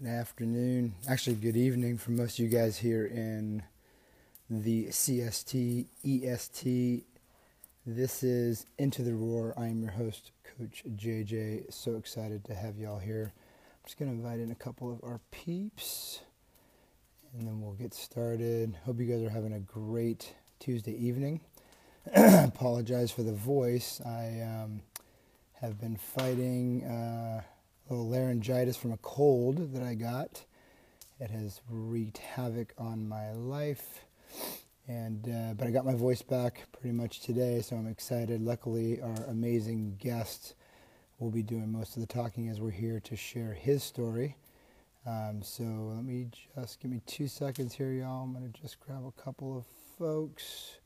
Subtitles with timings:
[0.00, 3.64] Good afternoon, actually, good evening for most of you guys here in
[4.48, 7.04] the CST, EST.
[7.84, 9.54] This is Into the Roar.
[9.56, 11.72] I am your host, Coach JJ.
[11.72, 13.32] So excited to have y'all here.
[13.34, 16.20] I'm just going to invite in a couple of our peeps
[17.36, 18.76] and then we'll get started.
[18.84, 21.40] Hope you guys are having a great Tuesday evening.
[22.14, 24.00] Apologize for the voice.
[24.06, 24.80] I um,
[25.54, 26.84] have been fighting.
[26.84, 27.42] Uh,
[27.90, 30.44] little laryngitis from a cold that I got.
[31.20, 34.04] It has wreaked havoc on my life.
[34.86, 38.40] And uh, but I got my voice back pretty much today, so I'm excited.
[38.40, 40.54] Luckily, our amazing guest
[41.18, 44.36] will be doing most of the talking as we're here to share his story.
[45.06, 48.24] Um, so let me just give me two seconds here, y'all.
[48.24, 49.66] I'm gonna just grab a couple of
[49.98, 50.78] folks,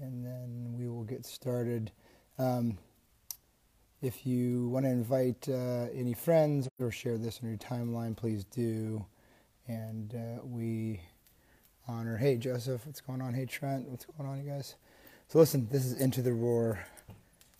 [0.00, 1.92] and then we will get started.
[2.38, 2.78] Um,
[4.06, 8.44] if you want to invite uh, any friends or share this on your timeline, please
[8.44, 9.04] do.
[9.66, 11.00] And uh, we
[11.88, 13.34] honor, hey, Joseph, what's going on?
[13.34, 14.76] Hey, Trent, what's going on, you guys?
[15.26, 16.78] So, listen, this is Into the Roar,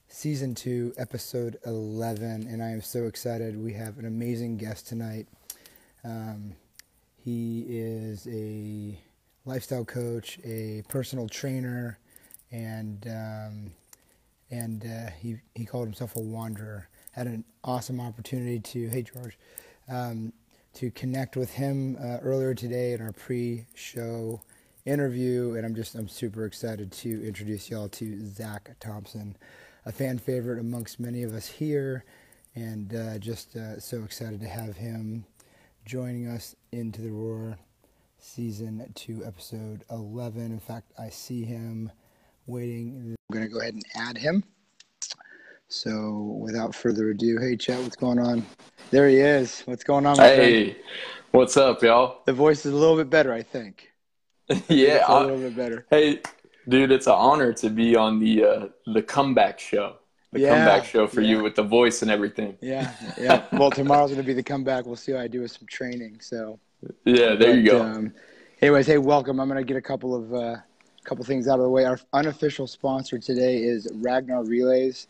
[0.06, 3.60] Season 2, Episode 11, and I am so excited.
[3.60, 5.26] We have an amazing guest tonight.
[6.04, 6.52] Um,
[7.24, 8.96] he is a
[9.44, 11.98] lifestyle coach, a personal trainer,
[12.52, 13.72] and um,
[14.50, 16.88] and uh, he he called himself a wanderer.
[17.12, 19.38] Had an awesome opportunity to hey George,
[19.88, 20.32] um,
[20.74, 24.40] to connect with him uh, earlier today in our pre-show
[24.84, 29.36] interview, and I'm just I'm super excited to introduce y'all to Zach Thompson,
[29.84, 32.04] a fan favorite amongst many of us here,
[32.54, 35.24] and uh, just uh, so excited to have him
[35.84, 37.56] joining us into the roar
[38.18, 41.92] season two episode 11 in fact i see him
[42.46, 43.16] waiting.
[43.30, 44.44] I'm going to go ahead and add him.
[45.68, 48.46] So without further ado, hey, chat, what's going on?
[48.90, 49.62] There he is.
[49.62, 50.16] What's going on?
[50.16, 50.84] hey, friend?
[51.32, 52.22] what's up, y'all?
[52.24, 53.90] The voice is a little bit better, I think.
[54.68, 55.86] yeah, a little bit better.
[55.90, 56.20] Hey,
[56.68, 59.96] dude, it's an honor to be on the uh, the comeback show.
[60.32, 61.30] The yeah, comeback show for yeah.
[61.30, 62.56] you with the voice and everything.
[62.60, 63.44] Yeah, yeah.
[63.52, 64.86] well, tomorrow's going to be the comeback.
[64.86, 66.20] We'll see how I do with some training.
[66.20, 66.60] So.
[67.04, 67.82] Yeah, there but, you go.
[67.82, 68.12] Um,
[68.62, 69.40] anyways, hey, welcome.
[69.40, 70.32] I'm going to get a couple of.
[70.32, 70.56] Uh,
[71.06, 71.84] couple things out of the way.
[71.84, 75.06] Our unofficial sponsor today is Ragnar Relays.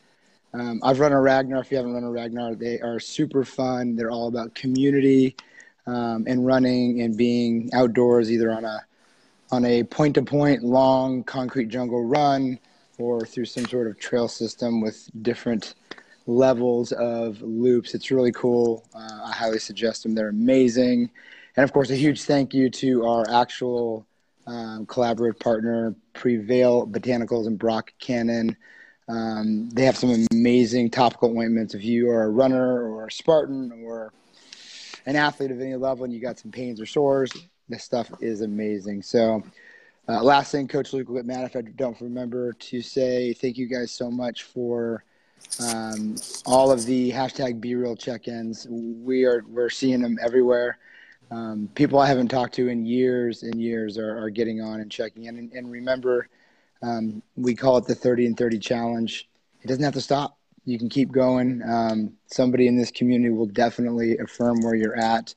[0.53, 1.61] Um, I've run a Ragnar.
[1.61, 3.97] If you haven't run a Ragnar, they are super fun.
[3.97, 5.37] They're all about community
[5.87, 8.85] um, and running and being outdoors, either on a
[9.53, 12.59] on a point-to-point long concrete jungle run
[12.99, 15.77] or through some sort of trail system with different
[16.27, 17.95] levels of loops.
[17.95, 18.85] It's really cool.
[18.95, 20.15] Uh, I highly suggest them.
[20.15, 21.11] They're amazing.
[21.57, 24.05] And of course, a huge thank you to our actual
[24.47, 28.57] um, collaborative partner, Prevail Botanicals and Brock Cannon.
[29.09, 31.75] Um, they have some amazing topical ointments.
[31.75, 34.13] If you are a runner or a Spartan or
[35.07, 37.33] an athlete of any level and you got some pains or sores,
[37.69, 39.03] this stuff is amazing.
[39.03, 39.43] So,
[40.09, 43.91] uh, last thing, Coach Luke Whitman, if I don't remember to say thank you guys
[43.91, 45.05] so much for
[45.61, 48.67] um, all of the hashtag Be Real check-ins.
[48.71, 50.79] We are we're seeing them everywhere
[51.31, 54.91] um, people I haven't talked to in years and years are, are getting on and
[54.91, 55.37] checking in.
[55.37, 56.29] And, and remember,
[56.83, 59.29] um, we call it the 30 and 30 challenge.
[59.63, 60.39] It doesn't have to stop.
[60.65, 61.63] You can keep going.
[61.67, 65.35] Um, somebody in this community will definitely affirm where you're at.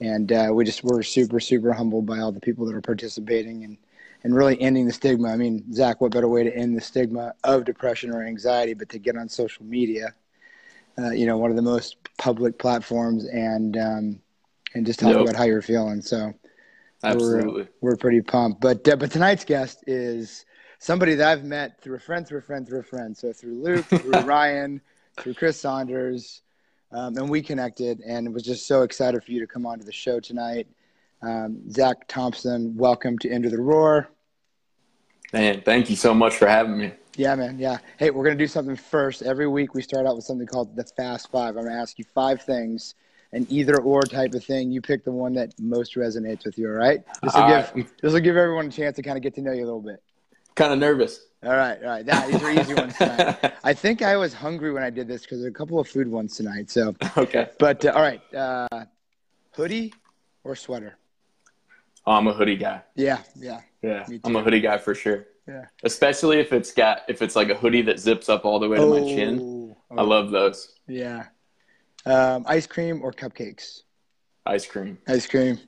[0.00, 3.64] And uh, we just we're super super humbled by all the people that are participating
[3.64, 3.78] and
[4.24, 5.28] and really ending the stigma.
[5.28, 8.90] I mean, Zach, what better way to end the stigma of depression or anxiety but
[8.90, 10.12] to get on social media?
[10.98, 14.20] Uh, you know, one of the most public platforms and um,
[14.76, 15.22] and just talk yep.
[15.22, 16.02] about how you're feeling.
[16.02, 16.32] So
[17.02, 18.60] absolutely, we're, we're pretty pumped.
[18.60, 20.44] But uh, but tonight's guest is
[20.78, 23.16] somebody that I've met through a friend, through a friend, through a friend.
[23.16, 24.80] So through Luke, through Ryan,
[25.18, 26.42] through Chris Saunders,
[26.92, 29.84] um, and we connected, and was just so excited for you to come on to
[29.84, 30.68] the show tonight.
[31.22, 34.08] Um, Zach Thompson, welcome to Into the Roar.
[35.32, 36.92] Man, thank you so much for having me.
[37.16, 37.58] Yeah, man.
[37.58, 37.78] Yeah.
[37.98, 39.22] Hey, we're going to do something first.
[39.22, 41.56] Every week we start out with something called the Fast Five.
[41.56, 42.94] I'm going to ask you five things
[43.32, 44.70] an either or type of thing.
[44.70, 46.68] You pick the one that most resonates with you.
[46.68, 47.00] All right.
[47.22, 47.86] This will give right.
[48.02, 49.80] this will give everyone a chance to kind of get to know you a little
[49.80, 50.02] bit.
[50.54, 51.20] Kind of nervous.
[51.42, 52.06] All right, all right.
[52.06, 53.52] That, these are easy ones tonight.
[53.64, 56.08] I think I was hungry when I did this because there's a couple of food
[56.08, 56.70] ones tonight.
[56.70, 57.50] So okay.
[57.58, 58.86] But uh, all right, uh,
[59.52, 59.92] hoodie
[60.44, 60.96] or sweater?
[62.06, 62.82] Oh, I'm a hoodie guy.
[62.94, 63.60] Yeah, yeah.
[63.82, 65.26] Yeah, I'm a hoodie guy for sure.
[65.46, 65.66] Yeah.
[65.84, 68.78] Especially if it's got if it's like a hoodie that zips up all the way
[68.78, 69.76] to oh, my chin.
[69.90, 69.98] Oh.
[69.98, 70.74] I love those.
[70.88, 71.26] Yeah.
[72.06, 73.82] Um, ice cream or cupcakes?
[74.46, 74.96] Ice cream.
[75.08, 75.58] Ice cream.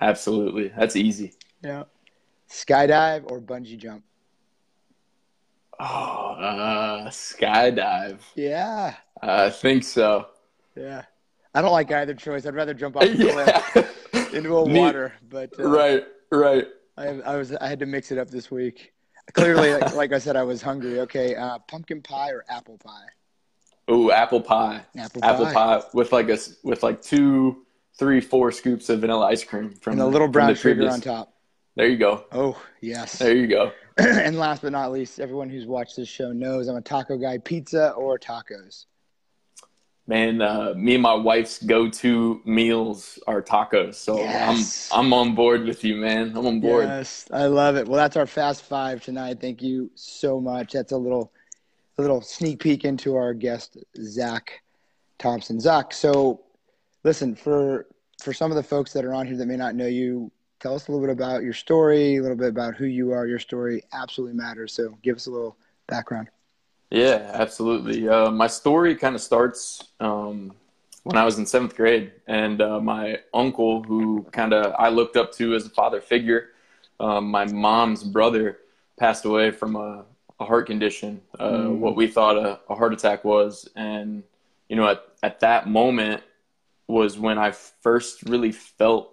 [0.00, 0.68] Absolutely.
[0.68, 1.32] That's easy.
[1.62, 1.84] Yeah.
[2.48, 4.04] Skydive or bungee jump?
[5.80, 5.84] Oh,
[6.38, 8.20] uh, skydive.
[8.36, 8.94] Yeah.
[9.20, 10.28] I think so.
[10.76, 11.02] Yeah.
[11.54, 12.46] I don't like either choice.
[12.46, 13.60] I'd rather jump off the yeah.
[13.60, 15.14] cliff into a water.
[15.28, 16.66] But uh, right, right.
[16.96, 18.92] I, I, was I had to mix it up this week.
[19.34, 21.00] Clearly, like, like, I said, I was hungry.
[21.00, 23.06] Okay, uh, pumpkin pie or apple pie?
[23.88, 24.84] Oh, apple pie.
[24.96, 25.28] Apple pie.
[25.28, 27.64] Apple pie with like a with like two,
[27.98, 31.32] three, four scoops of vanilla ice cream from and a little brown sugar on top.
[31.74, 32.24] There you go.
[32.32, 33.18] Oh yes.
[33.18, 33.72] There you go.
[33.96, 37.38] and last but not least, everyone who's watched this show knows I'm a taco guy.
[37.38, 38.86] Pizza or tacos?
[40.06, 43.94] Man, uh, me and my wife's go-to meals are tacos.
[43.94, 44.88] So yes.
[44.92, 46.36] I'm I'm on board with you, man.
[46.36, 46.84] I'm on board.
[46.84, 47.86] Yes, I love it.
[47.86, 49.40] Well, that's our fast five tonight.
[49.40, 50.72] Thank you so much.
[50.72, 51.32] That's a little
[51.98, 54.62] a little sneak peek into our guest Zach
[55.18, 55.60] Thompson.
[55.60, 56.40] Zach, so
[57.04, 57.86] listen for
[58.22, 60.30] for some of the folks that are on here that may not know you,
[60.60, 63.26] tell us a little bit about your story, a little bit about who you are.
[63.26, 64.72] Your story absolutely matters.
[64.72, 65.56] So give us a little
[65.86, 66.28] background.
[66.90, 68.08] Yeah, absolutely.
[68.08, 70.52] Uh, my story kind of starts um,
[71.04, 75.16] when I was in seventh grade, and uh, my uncle, who kind of I looked
[75.16, 76.50] up to as a father figure,
[76.98, 78.58] um, my mom's brother
[78.98, 80.04] passed away from a,
[80.40, 81.78] a heart condition, uh, mm.
[81.78, 84.22] what we thought a, a, heart attack was, and
[84.68, 86.22] you know, at at that moment
[86.86, 89.12] was when I first really felt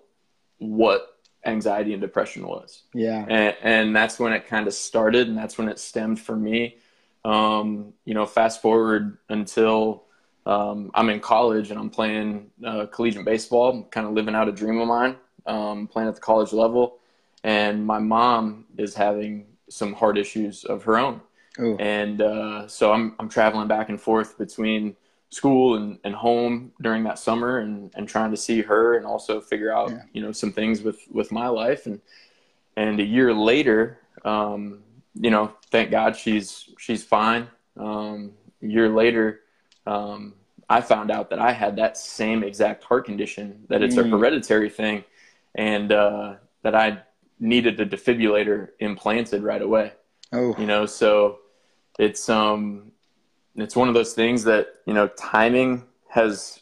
[0.60, 2.84] what anxiety and depression was.
[2.94, 3.26] Yeah.
[3.28, 6.78] And, and that's when it kind of started and that's when it stemmed for me.
[7.24, 10.06] Um, you know, fast forward until
[10.46, 14.48] um, I'm in college and I'm playing uh, collegiate baseball, I'm kind of living out
[14.48, 17.00] a dream of mine, um, playing at the college level.
[17.44, 21.22] And my mom is having some heart issues of her own.
[21.60, 21.78] Ooh.
[21.78, 24.96] And uh, so I'm, I'm traveling back and forth between
[25.30, 29.42] school and, and home during that summer and, and trying to see her and also
[29.42, 30.02] figure out yeah.
[30.14, 32.00] you know some things with with my life and
[32.78, 34.82] and a year later um,
[35.14, 37.48] you know thank god she's she's fine
[37.78, 38.32] um,
[38.62, 39.42] a year later
[39.86, 40.34] um,
[40.70, 44.06] i found out that i had that same exact heart condition that it's mm.
[44.06, 45.04] a hereditary thing
[45.56, 46.98] and uh, that i
[47.40, 49.94] needed a defibrillator implanted right away.
[50.32, 50.56] Oh.
[50.58, 51.40] You know so
[52.00, 52.92] it's um
[53.56, 56.60] it's one of those things that you know timing has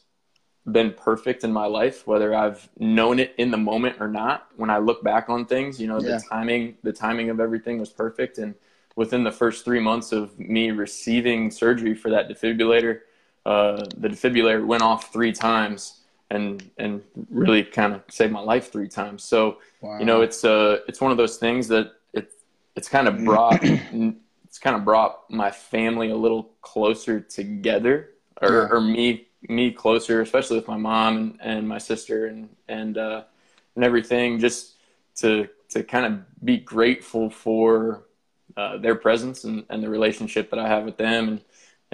[0.72, 4.48] been perfect in my life whether i've known it in the moment or not.
[4.56, 6.18] When i look back on things you know yeah.
[6.18, 8.38] the timing the timing of everything was perfect.
[8.38, 8.56] And
[8.96, 13.02] within the first three months of me receiving surgery for that defibrillator
[13.46, 16.02] uh, the defibrillator went off three times
[16.33, 20.00] and and really kind of saved my life three times so wow.
[20.00, 22.31] you know it's uh it's one of those things that it
[22.75, 28.09] it's kind of brought it's kind of brought my family a little closer together
[28.41, 28.68] or, yeah.
[28.75, 33.24] or me me closer especially with my mom and, and my sister and and uh,
[33.75, 34.75] and everything just
[35.15, 38.06] to to kind of be grateful for
[38.57, 41.41] uh, their presence and, and the relationship that I have with them and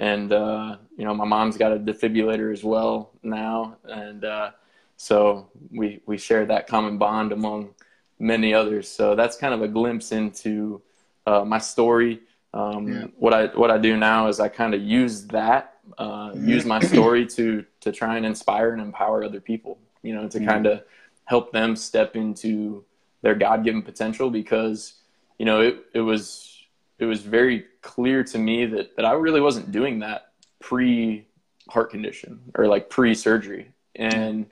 [0.00, 4.50] and uh, you know my mom's got a defibrillator as well now and uh,
[4.96, 7.70] so we we share that common bond among
[8.18, 10.82] many others so that's kind of a glimpse into
[11.26, 12.20] uh, my story
[12.52, 13.06] um, yeah.
[13.16, 16.80] What I what I do now is I kind of use that, uh, use my
[16.92, 19.78] story to to try and inspire and empower other people.
[20.02, 20.48] You know, to mm-hmm.
[20.48, 20.82] kind of
[21.24, 22.84] help them step into
[23.22, 24.94] their God given potential because
[25.38, 26.66] you know it it was
[26.98, 31.26] it was very clear to me that that I really wasn't doing that pre
[31.68, 34.46] heart condition or like pre surgery and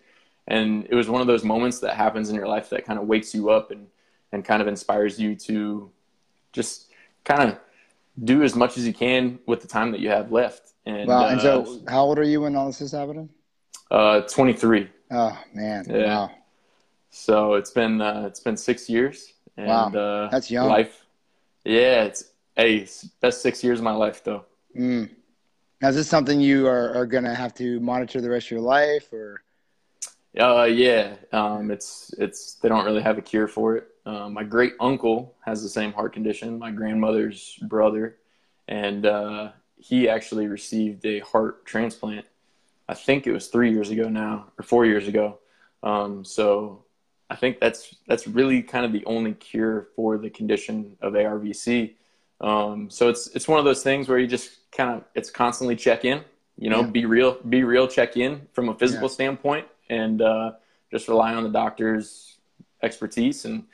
[0.46, 3.06] and it was one of those moments that happens in your life that kind of
[3.06, 3.86] wakes you up and
[4.32, 5.90] and kind of inspires you to
[6.52, 6.90] just
[7.24, 7.58] kind of
[8.24, 10.72] do as much as you can with the time that you have left.
[10.86, 11.28] And, wow.
[11.28, 13.28] And so, uh, how old are you when all this is happening?
[13.90, 14.88] Uh, 23.
[15.10, 15.84] Oh man.
[15.88, 16.06] Yeah.
[16.06, 16.30] Wow.
[17.10, 19.88] So it's been, uh, it's been six years and, wow.
[19.88, 21.06] uh, that's young life.
[21.64, 22.04] Yeah.
[22.04, 22.27] It's
[22.58, 22.86] a
[23.20, 24.44] best six years of my life though.
[24.76, 25.10] Mm.
[25.80, 28.50] Now, is this something you are, are going to have to monitor the rest of
[28.52, 29.42] your life or?
[30.38, 31.14] Uh, yeah.
[31.32, 33.88] Um, it's, it's, they don't really have a cure for it.
[34.04, 38.16] Uh, my great uncle has the same heart condition, my grandmother's brother,
[38.66, 42.26] and uh, he actually received a heart transplant.
[42.88, 45.38] I think it was three years ago now, or four years ago.
[45.82, 46.84] Um, so
[47.28, 51.94] I think that's that's really kind of the only cure for the condition of ARVC.
[52.40, 55.76] Um, so it's it's one of those things where you just kind of it's constantly
[55.76, 56.24] check in,
[56.56, 56.86] you know, yeah.
[56.86, 59.14] be real, be real, check in from a physical yeah.
[59.14, 60.52] standpoint, and uh,
[60.90, 62.36] just rely on the doctor's
[62.82, 63.64] expertise and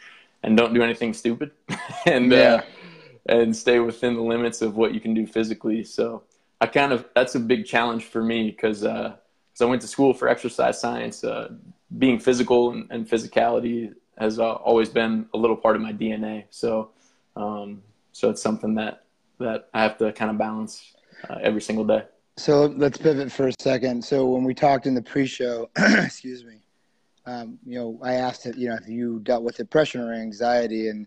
[0.43, 1.51] and don't do anything stupid
[2.07, 2.55] and uh, yeah.
[2.55, 2.63] uh,
[3.27, 5.85] and stay within the limits of what you can do physically.
[5.85, 6.23] So
[6.61, 9.15] I kind of that's a big challenge for me because uh,
[9.53, 11.25] cause I went to school for exercise science.
[11.25, 11.53] Uh,
[11.99, 16.45] being physical and, and physicality has uh, always been a little part of my DNA.
[16.51, 16.91] So
[17.37, 17.83] um,
[18.15, 19.05] so it's something that
[19.41, 20.95] that I have to kind of balance
[21.29, 22.05] uh, every single day.
[22.37, 24.05] So let's pivot for a second.
[24.05, 26.61] So when we talked in the pre-show, excuse me,
[27.27, 30.89] um, you know, I asked if you know if you dealt with depression or anxiety,
[30.89, 31.07] and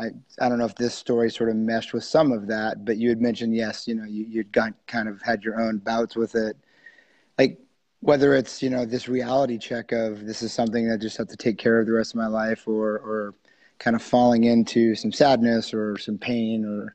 [0.00, 0.06] I
[0.40, 3.08] I don't know if this story sort of meshed with some of that, but you
[3.08, 6.34] had mentioned yes, you know, you you'd got kind of had your own bouts with
[6.34, 6.56] it,
[7.38, 7.58] like
[8.00, 11.36] whether it's you know this reality check of this is something I just have to
[11.36, 13.34] take care of the rest of my life, or or
[13.78, 16.94] kind of falling into some sadness or some pain or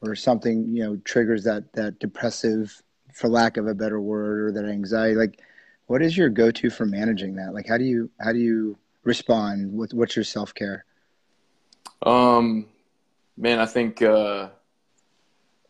[0.00, 2.82] or something you know triggers that that depressive
[3.12, 5.14] for lack of a better word or that anxiety.
[5.14, 5.40] Like
[5.86, 7.54] what is your go-to for managing that?
[7.54, 10.84] Like how do you how do you respond what, what's your self-care?
[12.02, 12.66] Um
[13.38, 14.48] man i think uh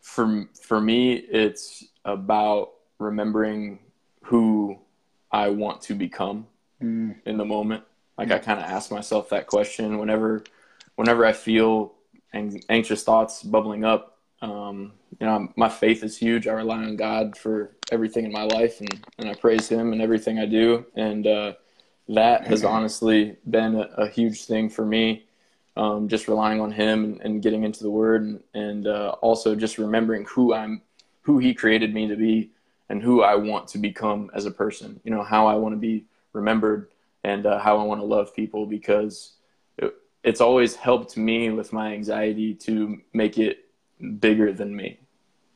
[0.01, 3.79] for for me it's about remembering
[4.23, 4.77] who
[5.31, 6.47] i want to become
[6.81, 7.15] mm.
[7.25, 7.83] in the moment
[8.19, 10.43] like i kind of ask myself that question whenever
[10.95, 11.93] whenever i feel
[12.69, 16.47] anxious thoughts bubbling up um, you know, my faith is huge.
[16.47, 20.01] I rely on God for everything in my life, and, and I praise Him in
[20.01, 20.85] everything I do.
[20.95, 21.53] And uh,
[22.09, 25.25] that has honestly been a, a huge thing for me.
[25.75, 29.55] Um, just relying on Him and, and, getting into the Word, and, and uh, also
[29.55, 30.81] just remembering who I'm,
[31.21, 32.51] who He created me to be,
[32.89, 34.99] and who I want to become as a person.
[35.03, 36.89] You know, how I want to be remembered,
[37.23, 38.65] and uh, how I want to love people.
[38.65, 39.33] Because
[39.77, 43.65] it, it's always helped me with my anxiety to make it
[44.19, 44.99] bigger than me.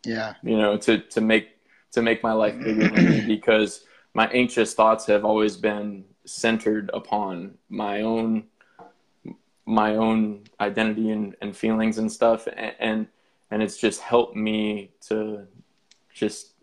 [0.06, 0.34] Yeah.
[0.44, 1.50] You know, to to make
[1.92, 6.90] to make my life bigger than me because my anxious thoughts have always been centered
[6.94, 8.46] upon my own
[9.66, 13.08] my own identity and, and feelings and stuff and, and
[13.52, 15.46] and it's just helped me to
[16.14, 16.54] just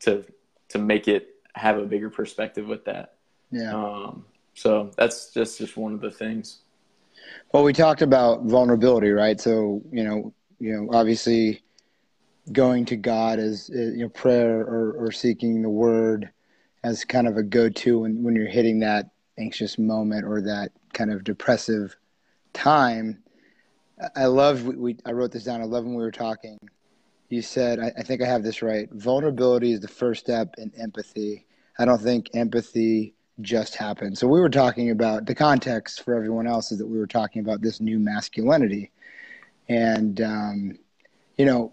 [0.00, 0.24] to
[0.68, 3.14] to make it have a bigger perspective with that.
[3.50, 3.74] Yeah.
[3.74, 4.24] Um,
[4.54, 6.58] so that's just just one of the things.
[7.52, 9.40] Well, we talked about vulnerability, right?
[9.40, 11.62] So you know, you know, obviously
[12.52, 16.30] going to God as uh, you know prayer or, or seeking the Word
[16.84, 21.12] as kind of a go-to when when you're hitting that anxious moment or that kind
[21.12, 21.96] of depressive
[22.52, 23.22] time.
[24.16, 25.60] I love we, we I wrote this down.
[25.60, 26.58] I love when we were talking.
[27.28, 28.88] You said I, I think I have this right.
[28.90, 31.46] Vulnerability is the first step in empathy.
[31.78, 34.18] I don't think empathy just happened.
[34.18, 37.40] So we were talking about the context for everyone else is that we were talking
[37.40, 38.90] about this new masculinity
[39.68, 40.78] and, um,
[41.36, 41.72] you know,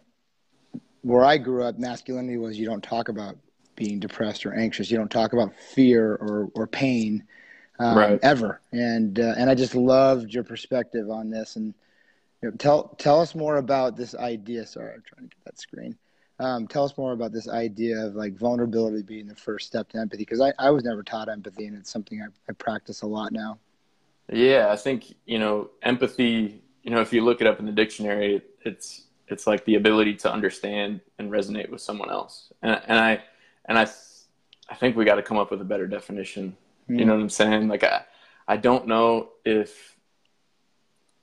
[1.02, 3.38] where I grew up, masculinity was you don't talk about
[3.76, 4.90] being depressed or anxious.
[4.90, 7.24] You don't talk about fear or, or pain
[7.80, 8.20] um, right.
[8.24, 8.62] ever.
[8.72, 11.56] And, uh, and I just loved your perspective on this.
[11.56, 11.74] And
[12.42, 14.66] you know, tell, tell us more about this idea.
[14.66, 15.98] Sorry, I'm trying to get that screen.
[16.38, 20.00] Um, tell us more about this idea of like vulnerability being the first step to
[20.00, 23.08] empathy because I, I was never taught empathy and it's something I, I practice a
[23.08, 23.58] lot now
[24.30, 27.72] yeah i think you know empathy you know, if you look it up in the
[27.72, 32.54] dictionary, it's it's like the ability to understand and resonate with someone else.
[32.62, 33.24] And, and I
[33.66, 33.88] and I
[34.70, 36.56] I think we got to come up with a better definition.
[36.88, 37.00] Mm.
[37.00, 37.68] You know what I'm saying?
[37.68, 38.04] Like I
[38.48, 39.98] I don't know if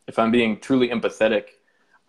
[0.09, 1.45] if I'm being truly empathetic.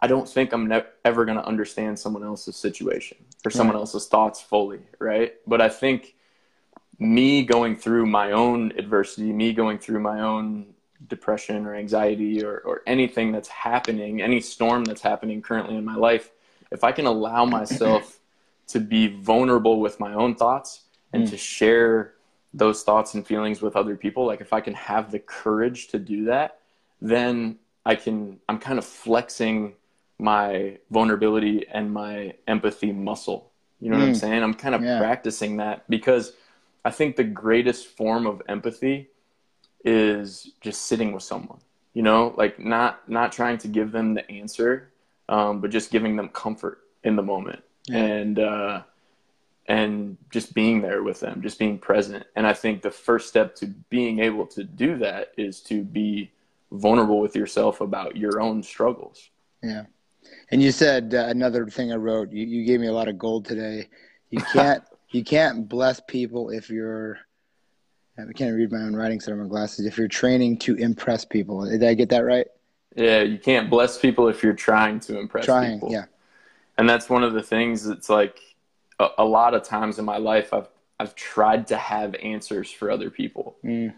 [0.04, 3.80] I don't think I'm ne- ever going to understand someone else's situation or someone right.
[3.80, 5.36] else's thoughts fully, right?
[5.48, 6.16] But I think
[7.00, 10.74] me going through my own adversity, me going through my own
[11.08, 15.96] depression or anxiety or, or anything that's happening, any storm that's happening currently in my
[15.96, 16.32] life,
[16.70, 18.20] if I can allow myself
[18.68, 20.82] to be vulnerable with my own thoughts
[21.14, 21.30] and mm.
[21.30, 22.16] to share
[22.54, 25.98] those thoughts and feelings with other people, like if I can have the courage to
[25.98, 26.60] do that,
[27.02, 29.76] then I can, I'm kind of flexing
[30.20, 33.52] my vulnerability and my empathy muscle.
[33.80, 34.00] You know mm.
[34.00, 34.20] what I'm mm.
[34.20, 34.44] saying?
[34.44, 35.00] I'm kind of yeah.
[35.00, 36.34] practicing that because
[36.86, 39.10] I think the greatest form of empathy
[39.84, 41.60] is just sitting with someone
[41.94, 44.92] you know like not not trying to give them the answer
[45.30, 47.98] um, but just giving them comfort in the moment yeah.
[47.98, 48.82] and uh,
[49.68, 53.56] and just being there with them just being present and i think the first step
[53.56, 56.32] to being able to do that is to be
[56.72, 59.30] vulnerable with yourself about your own struggles
[59.62, 59.84] yeah
[60.52, 63.18] and you said uh, another thing i wrote you, you gave me a lot of
[63.18, 63.88] gold today
[64.30, 67.20] you can't you can't bless people if you're
[68.18, 69.86] I can't read my own writing, so I my glasses.
[69.86, 72.48] If you're training to impress people, did I get that right?
[72.96, 75.92] Yeah, you can't bless people if you're trying to impress trying, people.
[75.92, 76.06] Yeah,
[76.78, 77.84] and that's one of the things.
[77.84, 78.40] That's like
[79.00, 80.68] a, a, lot of times in my life, I've
[81.00, 83.92] I've tried to have answers for other people, mm.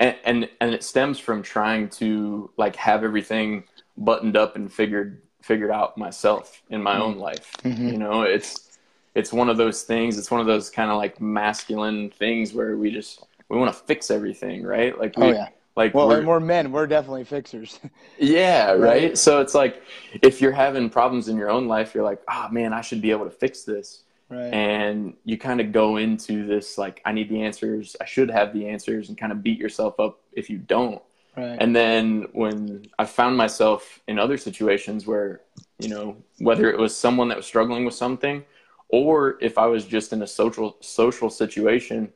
[0.00, 3.64] and, and and it stems from trying to like have everything
[3.96, 7.52] buttoned up and figured figured out myself in my own life.
[7.62, 7.88] Mm-hmm.
[7.88, 8.78] You know, it's
[9.14, 10.18] it's one of those things.
[10.18, 13.78] It's one of those kind of like masculine things where we just we want to
[13.84, 14.98] fix everything, right?
[14.98, 15.48] Like, we, oh yeah.
[15.78, 16.72] Like, well, we're, we're men.
[16.72, 17.78] We're definitely fixers.
[18.18, 18.80] yeah, right?
[18.80, 19.18] right?
[19.18, 19.82] So it's like
[20.22, 23.12] if you're having problems in your own life, you're like, oh man, I should be
[23.12, 24.02] able to fix this.
[24.28, 24.52] Right.
[24.52, 27.96] And you kind of go into this like, I need the answers.
[28.00, 31.00] I should have the answers, and kind of beat yourself up if you don't.
[31.38, 31.56] Right.
[31.60, 35.42] And then when I found myself in other situations where,
[35.78, 38.44] you know, whether it was someone that was struggling with something,
[38.88, 42.12] or if I was just in a social social situation,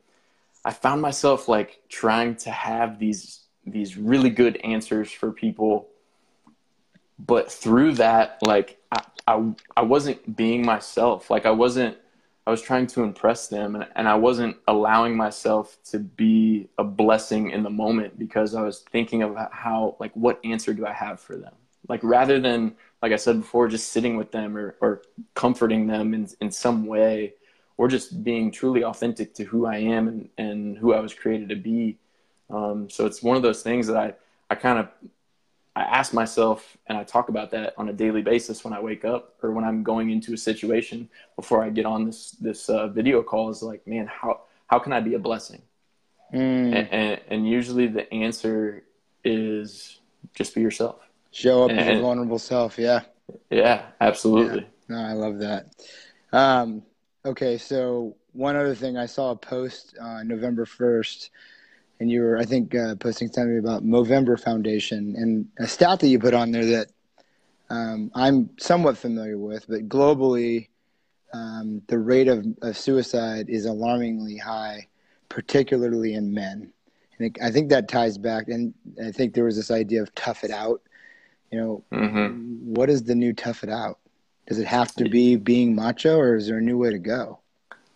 [0.65, 5.87] I found myself like trying to have these these really good answers for people
[7.19, 11.97] but through that like I, I, I wasn't being myself like i wasn't
[12.45, 16.83] i was trying to impress them and, and i wasn't allowing myself to be a
[16.83, 20.93] blessing in the moment because i was thinking of how like what answer do i
[20.93, 21.53] have for them?
[21.87, 25.01] Like rather than like i said before just sitting with them or, or
[25.33, 27.33] comforting them in, in some way
[27.77, 31.49] or just being truly authentic to who i am and, and who i was created
[31.49, 31.97] to be.
[32.49, 34.13] Um, so it's one of those things that i
[34.49, 34.87] i kind of
[35.75, 39.05] I ask myself, and I talk about that on a daily basis when I wake
[39.05, 42.87] up or when I'm going into a situation before I get on this this uh,
[42.87, 43.49] video call.
[43.49, 45.61] Is like, man, how how can I be a blessing?
[46.33, 46.75] Mm.
[46.75, 48.83] And, and, and, usually the answer
[49.23, 49.99] is
[50.33, 50.95] just be yourself.
[51.31, 52.79] Show up and, as a vulnerable self.
[52.79, 53.01] Yeah.
[53.51, 54.61] Yeah, absolutely.
[54.61, 54.95] Yeah.
[54.95, 55.67] No, I love that.
[56.31, 56.81] Um,
[57.23, 61.29] okay, so one other thing, I saw a post on November first
[62.03, 66.07] and you were, I think, uh, posting something about Movember Foundation and a stat that
[66.09, 66.87] you put on there that
[67.69, 70.67] um, I'm somewhat familiar with, but globally,
[71.33, 74.89] um, the rate of, of suicide is alarmingly high,
[75.29, 76.73] particularly in men.
[77.17, 80.13] And it, I think that ties back, and I think there was this idea of
[80.13, 80.81] tough it out.
[81.53, 82.73] You know, mm-hmm.
[82.73, 83.99] what is the new tough it out?
[84.47, 87.39] Does it have to be being macho, or is there a new way to go?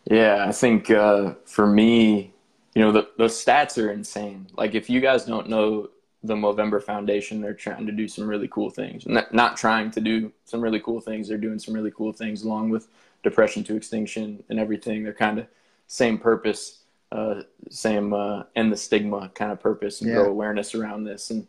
[0.10, 2.32] Yeah, I think uh, for me,
[2.78, 4.46] you know the, the stats are insane.
[4.56, 5.90] Like if you guys don't know
[6.24, 9.08] the movember foundation they're trying to do some really cool things.
[9.08, 12.44] Not, not trying to do some really cool things they're doing some really cool things
[12.44, 12.88] along with
[13.24, 15.04] depression to extinction and everything.
[15.04, 15.48] They're kind of
[15.88, 17.42] same purpose uh,
[17.72, 20.18] same uh, end the stigma kind of purpose and yeah.
[20.18, 21.32] grow awareness around this.
[21.32, 21.48] And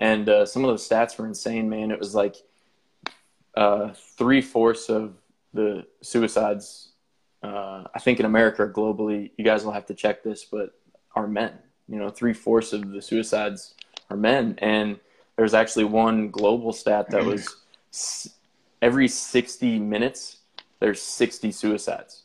[0.00, 1.90] and uh, some of those stats were insane man.
[1.90, 2.36] It was like
[3.56, 5.14] uh, three fourths of
[5.52, 6.87] the suicides
[7.42, 10.70] uh, I think in America or globally, you guys will have to check this, but
[11.14, 11.52] are men.
[11.88, 13.74] You know, three fourths of the suicides
[14.10, 14.58] are men.
[14.58, 14.98] And
[15.36, 17.56] there's actually one global stat that was
[18.82, 20.38] every 60 minutes,
[20.80, 22.24] there's 60 suicides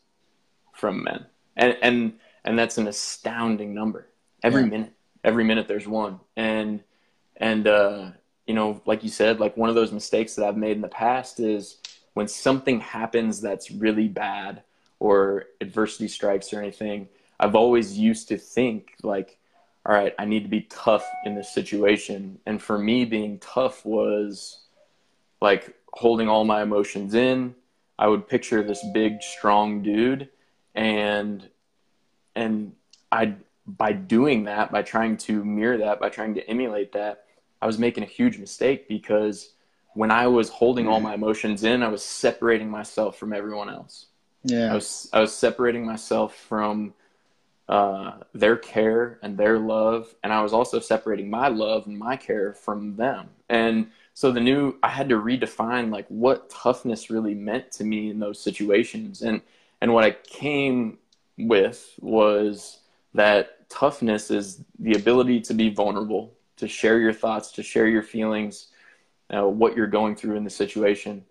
[0.73, 1.26] from men.
[1.56, 4.08] And, and, and that's an astounding number.
[4.41, 4.69] Every yeah.
[4.69, 6.19] minute, every minute there's one.
[6.36, 6.84] And,
[7.38, 8.12] and, uh,
[8.47, 10.88] you know, like you said, like one of those mistakes that I've made in the
[10.88, 11.78] past is
[12.13, 14.63] when something happens that's really bad
[14.99, 17.08] or adversity strikes or anything,
[17.39, 19.38] I've always used to think like,
[19.86, 22.39] all right, I need to be tough in this situation.
[22.45, 24.60] And for me, being tough was
[25.41, 27.56] like holding all my emotions in.
[27.99, 30.29] I would picture this big, strong dude,
[30.73, 31.47] and
[32.36, 32.73] and
[33.12, 37.25] I by doing that, by trying to mirror that, by trying to emulate that,
[37.62, 39.53] I was making a huge mistake because
[39.93, 41.03] when I was holding all mm-hmm.
[41.03, 44.08] my emotions in, I was separating myself from everyone else.
[44.43, 44.71] Yeah.
[44.71, 46.93] I was I was separating myself from
[47.69, 52.17] uh, their care and their love, and I was also separating my love and my
[52.17, 53.29] care from them.
[53.49, 58.10] And so the new I had to redefine like what toughness really meant to me
[58.10, 59.41] in those situations, and
[59.82, 60.97] and what I came
[61.38, 62.79] with was
[63.13, 68.03] that toughness is the ability to be vulnerable, to share your thoughts, to share your
[68.03, 68.67] feelings,
[69.36, 71.23] uh, what you're going through in the situation,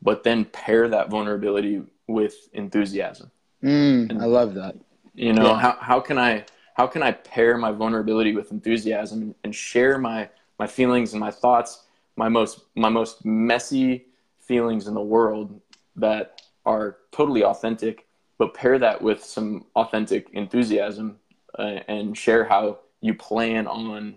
[0.00, 3.30] but then pair that vulnerability with enthusiasm.
[3.62, 4.76] Mm, and, I love that.
[5.14, 5.58] You know, yeah.
[5.58, 9.98] how, how can I how can I pair my vulnerability with enthusiasm and, and share
[9.98, 11.84] my my feelings and my thoughts,
[12.16, 14.06] my most my most messy
[14.38, 15.60] feelings in the world
[15.96, 18.06] that are totally authentic,
[18.38, 21.18] but pair that with some authentic enthusiasm
[21.58, 24.14] uh, and share how you plan on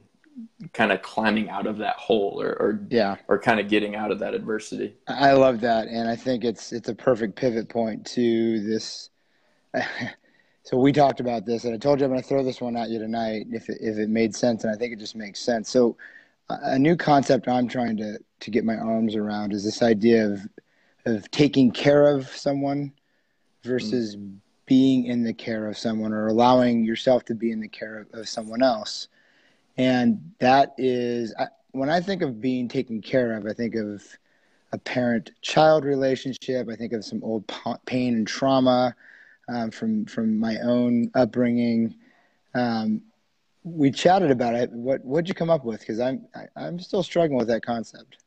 [0.74, 3.16] kind of climbing out of that hole or, or yeah.
[3.28, 4.96] or kind of getting out of that adversity.
[5.08, 9.10] I love that and i think it's it's a perfect pivot point to this
[10.64, 12.76] so we talked about this and i told you i'm going to throw this one
[12.76, 15.40] at you tonight if it, if it made sense and i think it just makes
[15.40, 15.70] sense.
[15.70, 15.98] So
[16.50, 20.42] a new concept i'm trying to to get my arms around is this idea of
[21.06, 22.92] of taking care of someone
[23.64, 24.38] versus mm.
[24.66, 28.20] being in the care of someone or allowing yourself to be in the care of,
[28.20, 29.08] of someone else
[29.78, 31.34] and that is
[31.72, 34.04] when I think of being taken care of, I think of
[34.72, 36.68] a parent-child relationship.
[36.70, 37.46] I think of some old
[37.86, 38.96] pain and trauma
[39.48, 41.96] um, from from my own upbringing.
[42.54, 43.04] Um,
[43.64, 44.72] we chatted about it.
[44.72, 45.82] What what'd you come up with?
[45.82, 48.18] Because I'm I, am i am still struggling with that concept.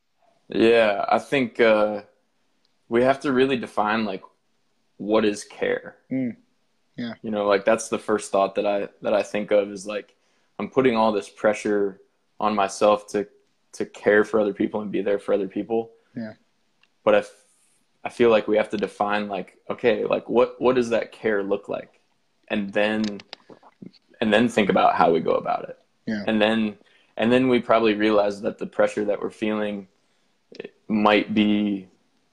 [0.49, 2.01] Yeah, I think uh,
[2.89, 4.23] we have to really define like
[4.97, 5.95] what is care?
[6.11, 6.35] Mm.
[6.95, 7.13] Yeah.
[7.21, 10.15] You know, like that's the first thought that I that I think of is like
[10.61, 12.01] I'm putting all this pressure
[12.39, 13.27] on myself to
[13.73, 15.91] to care for other people and be there for other people.
[16.15, 16.33] Yeah.
[17.03, 17.23] But I,
[18.03, 21.41] I feel like we have to define like okay, like what what does that care
[21.41, 21.99] look like?
[22.49, 23.21] And then
[24.21, 25.79] and then think about how we go about it.
[26.05, 26.23] Yeah.
[26.27, 26.77] And then
[27.17, 29.87] and then we probably realize that the pressure that we're feeling
[30.87, 31.87] might be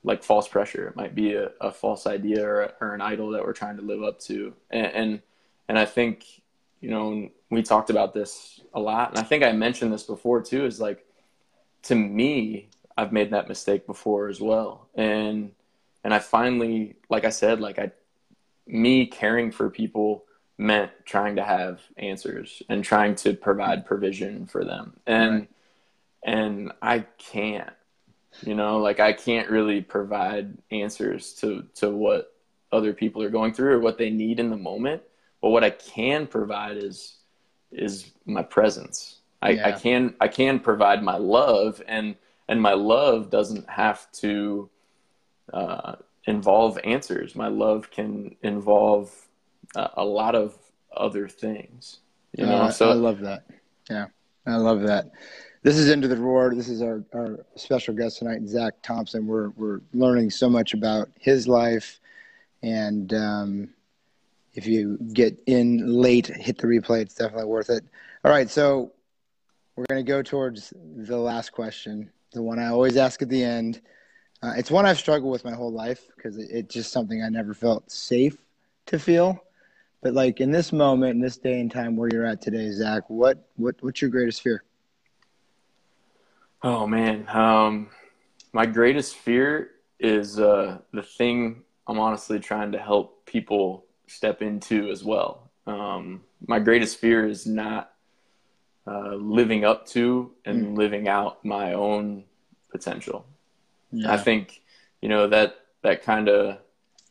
[0.04, 0.88] like false pressure.
[0.88, 3.82] It might be a, a false idea or, or, an idol that we're trying to
[3.82, 4.54] live up to.
[4.70, 5.22] And, and,
[5.68, 6.24] and I think,
[6.80, 9.10] you know, we talked about this a lot.
[9.10, 11.04] And I think I mentioned this before too, is like,
[11.84, 14.88] to me, I've made that mistake before as well.
[14.94, 15.52] And,
[16.04, 17.92] and I finally, like I said, like I,
[18.66, 20.24] me caring for people
[20.58, 24.94] meant trying to have answers and trying to provide provision for them.
[25.06, 25.48] And, right.
[26.24, 27.70] and I can't
[28.42, 32.34] you know like i can't really provide answers to to what
[32.70, 35.02] other people are going through or what they need in the moment
[35.40, 37.18] but what i can provide is
[37.72, 39.68] is my presence i, yeah.
[39.68, 42.16] I can i can provide my love and
[42.48, 44.70] and my love doesn't have to
[45.52, 49.14] uh, involve answers my love can involve
[49.74, 50.56] uh, a lot of
[50.96, 52.00] other things
[52.36, 53.44] you know uh, so i love that
[53.90, 54.06] yeah
[54.46, 55.10] i love that
[55.62, 56.54] this is Into the Roar.
[56.54, 59.26] This is our, our special guest tonight, Zach Thompson.
[59.26, 61.98] We're, we're learning so much about his life.
[62.62, 63.68] And um,
[64.58, 67.00] if you get in late, hit the replay.
[67.00, 67.84] It's definitely worth it.
[68.24, 68.50] All right.
[68.50, 68.90] So
[69.76, 73.42] we're going to go towards the last question, the one I always ask at the
[73.42, 73.80] end.
[74.42, 77.28] Uh, it's one I've struggled with my whole life because it, it's just something I
[77.28, 78.36] never felt safe
[78.86, 79.40] to feel.
[80.02, 83.04] But like in this moment, in this day and time where you're at today, Zach,
[83.08, 84.64] what, what what's your greatest fear?
[86.64, 87.90] Oh man, um,
[88.52, 94.90] my greatest fear is uh, the thing I'm honestly trying to help people step into
[94.90, 95.50] as well.
[95.66, 97.92] Um, my greatest fear is not
[98.86, 100.76] uh, living up to and mm.
[100.76, 102.24] living out my own
[102.70, 103.26] potential.
[103.92, 104.12] Yeah.
[104.12, 104.62] I think
[105.00, 106.58] you know that that kind of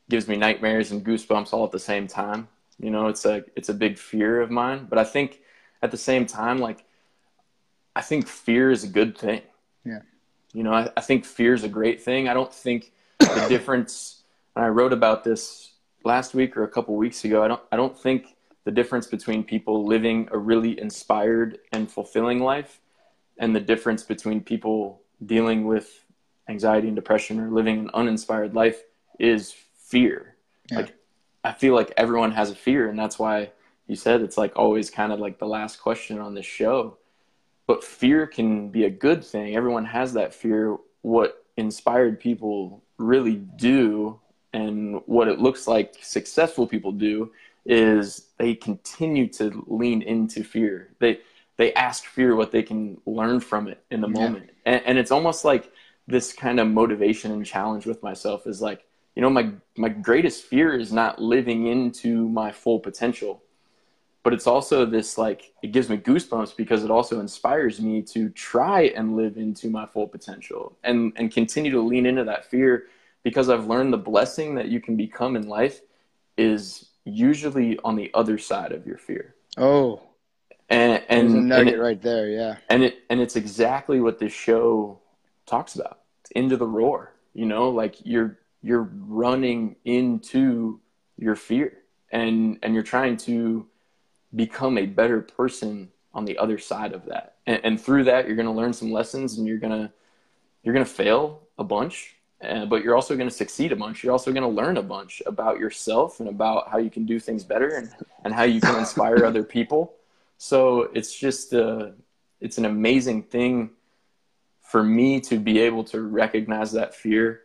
[0.09, 2.47] gives me nightmares and goosebumps all at the same time.
[2.79, 5.41] You know, it's a it's a big fear of mine, but I think
[5.81, 6.83] at the same time, like
[7.95, 9.41] I think fear is a good thing.
[9.83, 10.01] Yeah.
[10.53, 12.27] You know, I, I think fear is a great thing.
[12.29, 14.23] I don't think the difference,
[14.55, 15.71] and I wrote about this
[16.03, 19.43] last week or a couple weeks ago, I don't, I don't think the difference between
[19.43, 22.79] people living a really inspired and fulfilling life
[23.37, 26.05] and the difference between people dealing with
[26.49, 28.83] anxiety and depression or living an uninspired life
[29.19, 30.35] is fear.
[30.69, 30.77] Yeah.
[30.77, 30.95] Like,
[31.43, 33.51] I feel like everyone has a fear, and that's why
[33.87, 36.97] you said it's like always kind of like the last question on this show
[37.67, 39.55] but fear can be a good thing.
[39.55, 40.77] Everyone has that fear.
[41.01, 44.19] What inspired people really do
[44.57, 47.31] and what it looks like successful people do
[47.65, 50.89] is they continue to lean into fear.
[50.99, 51.19] They
[51.57, 54.49] they ask fear what they can learn from it in the moment.
[54.65, 55.71] And, and it's almost like
[56.07, 58.83] this kind of motivation and challenge with myself is like,
[59.15, 63.43] you know, my my greatest fear is not living into my full potential
[64.23, 68.27] but it's also this like it gives me goosebumps because it also inspires me to
[68.31, 72.87] try and live into my full potential and and continue to lean into that fear
[73.27, 75.81] because I've learned the blessing that you can become in life
[76.37, 79.35] is usually on the other side of your fear.
[79.57, 80.01] Oh.
[80.69, 82.55] And and, nugget and it, right there, yeah.
[82.69, 85.01] And it and it's exactly what this show
[85.45, 85.99] talks about.
[86.21, 90.79] It's into the roar, you know, like you're you're running into
[91.17, 91.79] your fear
[92.13, 93.67] and and you're trying to
[94.33, 97.35] become a better person on the other side of that.
[97.45, 99.91] And, and through that, you're going to learn some lessons, and you're to
[100.63, 104.03] you're going to fail a bunch, uh, but you're also going to succeed a bunch.
[104.03, 107.19] You're also going to learn a bunch about yourself and about how you can do
[107.19, 107.89] things better and,
[108.23, 109.95] and how you can inspire other people.
[110.37, 111.89] So it's just uh,
[112.39, 113.71] it's an amazing thing
[114.61, 117.41] for me to be able to recognize that fear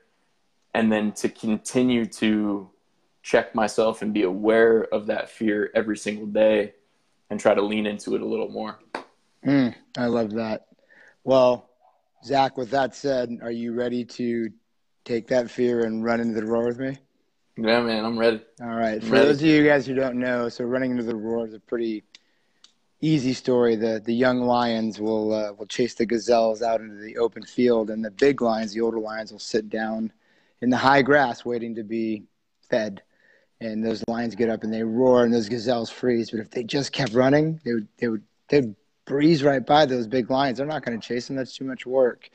[0.75, 2.69] and then to continue to
[3.23, 6.75] check myself and be aware of that fear every single day
[7.31, 8.79] and try to lean into it a little more.
[9.47, 10.67] Mm, I love that.
[11.25, 11.71] Well,
[12.25, 14.51] Zach, with that said, are you ready to
[15.05, 16.99] take that fear and run into the roar with me?
[17.57, 18.43] Yeah, man, I'm ready.
[18.61, 18.95] All right.
[18.95, 19.27] I'm For ready.
[19.27, 22.03] those of you guys who don't know, so running into the roar is a pretty
[23.01, 23.77] easy story.
[23.77, 27.91] The the young lions will uh, will chase the gazelles out into the open field,
[27.91, 30.13] and the big lions, the older lions, will sit down
[30.61, 32.25] in the high grass waiting to be
[32.71, 33.03] fed
[33.63, 36.31] and those lions get up and they roar and those gazelles freeze.
[36.31, 40.07] But if they just kept running, they would they would they'd breeze right by those
[40.07, 40.59] big lions.
[40.59, 41.37] They're not going to chase them.
[41.37, 42.29] That's too much work.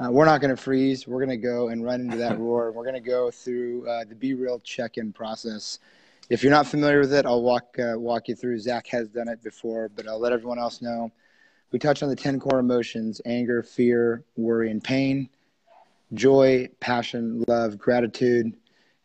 [0.00, 1.06] Uh, we're not going to freeze.
[1.06, 2.72] We're going to go and run into that roar.
[2.72, 5.78] We're going to go through uh, the Be Real check-in process.
[6.30, 8.58] If you're not familiar with it, I'll walk uh, walk you through.
[8.60, 11.10] Zach has done it before, but I'll let everyone else know.
[11.70, 15.28] We touch on the ten core emotions: anger, fear, worry, and pain,
[16.14, 18.46] joy, passion, love, gratitude.
[18.46, 18.54] And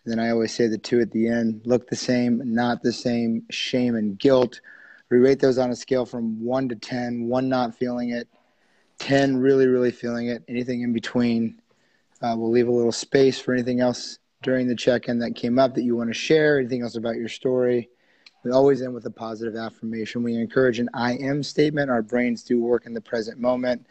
[0.06, 3.44] then I always say the two at the end: look the same, not the same,
[3.50, 4.62] shame and guilt.
[5.10, 7.28] We rate those on a scale from one to ten.
[7.28, 8.30] One not feeling it,
[9.00, 10.44] 10 really really feeling it.
[10.48, 11.62] Anything in between.
[12.22, 15.76] Uh, we'll leave a little space for anything else during the check-in that came up
[15.76, 17.90] that you want to share anything else about your story.
[18.44, 20.24] We always end with a positive affirmation.
[20.24, 21.90] We encourage an i am statement.
[21.90, 23.86] Our brains do work in the present moment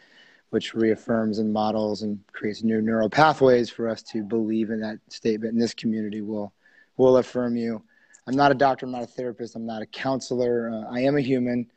[0.55, 4.99] which reaffirms and models and creates new neural pathways for us to believe in that
[5.09, 5.51] statement.
[5.51, 6.53] And this community will
[6.95, 7.83] will affirm you.
[8.25, 8.85] I'm not a doctor.
[8.85, 9.57] I'm not a therapist.
[9.57, 10.69] I'm not a counselor.
[10.69, 11.69] Uh, i am a human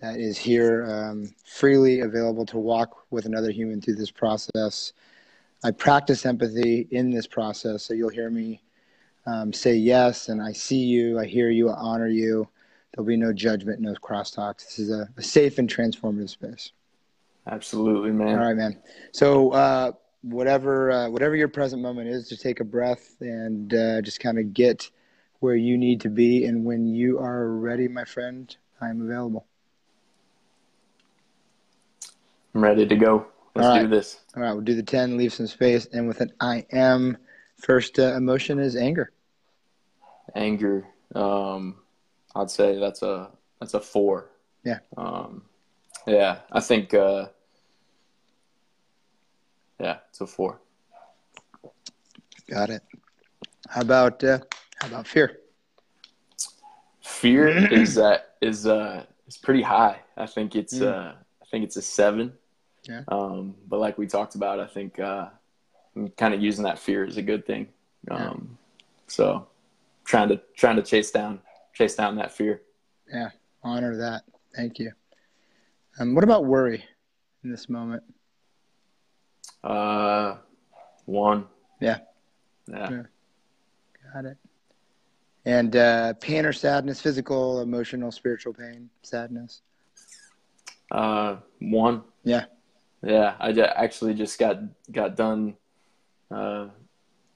[0.00, 4.92] that is here um, freely available to walk with another human through this process.
[5.64, 8.62] I practice empathy in this process, so you'll hear me
[9.26, 12.48] um, say yes, and I see you, I hear you, I honor you.
[12.94, 14.64] There'll be no judgment, no crosstalks.
[14.64, 16.72] This is a, a safe and transformative space.
[17.46, 18.28] Absolutely, man.
[18.28, 18.80] All right, man.
[19.12, 24.02] So, uh, whatever uh, whatever your present moment is, just take a breath and uh,
[24.02, 24.90] just kind of get
[25.40, 26.44] where you need to be.
[26.44, 29.46] And when you are ready, my friend, I'm available.
[32.54, 33.26] I'm ready to go.
[33.54, 33.82] Let's right.
[33.82, 34.20] do this.
[34.36, 35.86] All right, we'll do the 10, leave some space.
[35.92, 37.16] And with an I am,
[37.56, 39.12] first uh, emotion is anger.
[40.34, 40.86] Anger.
[41.14, 41.76] Um,
[42.34, 43.30] I'd say that's a
[43.60, 44.30] that's a four.
[44.64, 44.78] Yeah.
[44.96, 45.42] Um,
[46.06, 46.94] yeah, I think.
[46.94, 47.28] Uh,
[49.80, 50.60] yeah, it's a four.
[52.48, 52.82] Got it.
[53.68, 54.38] How about uh,
[54.80, 55.40] how about fear?
[57.00, 60.00] Fear is that is uh is pretty high.
[60.16, 60.86] I think it's mm.
[60.86, 61.14] uh
[61.50, 62.32] think it's a seven.
[62.84, 63.02] Yeah.
[63.08, 65.28] Um, but like we talked about, I think uh,
[66.16, 67.68] kind of using that fear is a good thing.
[68.10, 68.56] Um, yeah.
[69.08, 69.48] So
[70.04, 71.40] trying to trying to chase down
[71.74, 72.62] chase down that fear.
[73.12, 73.30] Yeah,
[73.62, 74.22] honor that.
[74.54, 74.92] Thank you.
[75.98, 76.84] Um, what about worry
[77.44, 78.02] in this moment?
[79.64, 80.36] Uh,
[81.04, 81.46] one.
[81.80, 81.98] Yeah.
[82.68, 82.90] Yeah.
[82.90, 83.02] yeah.
[84.12, 84.36] Got it.
[85.44, 89.62] And uh, pain or sadness, physical, emotional, spiritual pain, sadness.
[90.90, 92.02] Uh, one.
[92.24, 92.44] Yeah.
[93.02, 94.58] Yeah, I actually just got
[94.90, 95.56] got done.
[96.30, 96.68] Uh,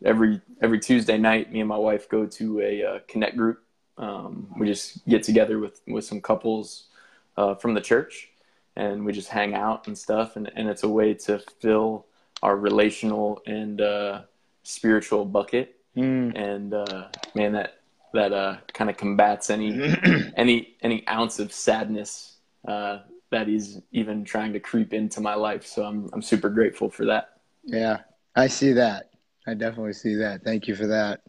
[0.05, 3.63] every every Tuesday night, me and my wife go to a uh, connect group.
[3.97, 6.89] Um, we just get together with with some couples
[7.37, 8.31] uh, from the church,
[8.77, 10.37] and we just hang out and stuff.
[10.37, 12.07] And, and it's a way to fill
[12.43, 14.23] our relational and uh,
[14.65, 15.77] spiritual bucket.
[15.97, 16.37] Mm.
[16.37, 17.79] And uh, man, that
[18.15, 19.71] that uh, kind of combats any
[20.37, 22.37] any any ounce of sadness
[22.67, 22.99] uh,
[23.33, 25.67] that he's even trying to creep into my life.
[25.67, 27.41] So I'm I'm super grateful for that.
[27.65, 27.99] Yeah,
[28.37, 29.11] I see that.
[29.47, 30.45] I definitely see that.
[30.45, 31.23] Thank you for that.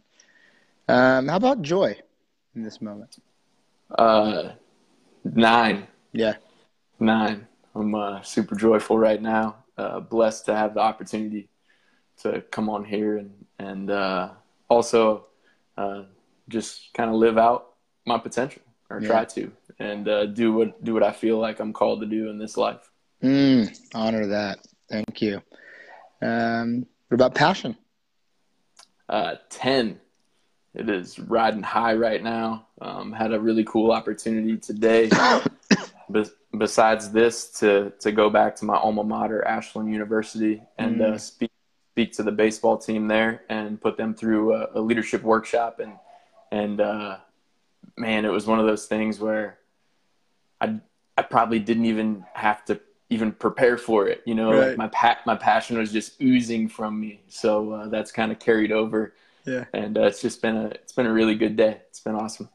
[0.86, 1.96] Um, how about joy
[2.54, 3.18] in this moment?
[3.98, 4.52] Uh,
[5.24, 5.88] nine.
[6.12, 6.34] Yeah,
[7.00, 7.48] nine.
[7.74, 9.56] I'm uh, super joyful right now.
[9.76, 11.48] Uh, blessed to have the opportunity
[12.22, 14.30] to come on here and and uh,
[14.68, 15.26] also
[15.76, 16.02] uh,
[16.48, 17.72] just kind of live out
[18.06, 19.08] my potential or yeah.
[19.08, 22.30] try to and uh, do what do what I feel like I'm called to do
[22.30, 22.90] in this life.
[23.22, 24.58] Mm, honor that.
[24.90, 25.40] Thank you.
[26.20, 27.76] Um, what about passion?
[29.08, 30.00] Uh, Ten.
[30.74, 32.66] It is riding high right now.
[32.80, 35.08] Um, had a really cool opportunity today.
[36.10, 36.24] Be-
[36.58, 41.12] besides this, to to go back to my alma mater, Ashland University, and uh, mm.
[41.14, 41.50] uh, speak
[41.92, 45.92] speak to the baseball team there and put them through a, a leadership workshop and
[46.50, 47.16] and uh,
[47.96, 49.58] man, it was one of those things where
[50.64, 50.80] I
[51.16, 54.22] I probably didn't even have to even prepare for it.
[54.24, 54.68] You know, right.
[54.68, 57.22] like my pa- my passion was just oozing from me.
[57.28, 59.14] So uh, that's kind of carried over.
[59.46, 61.82] Yeah, and uh, it's just been a it's been a really good day.
[61.88, 62.48] It's been awesome.